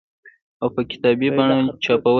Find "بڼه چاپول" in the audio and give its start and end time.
1.37-1.99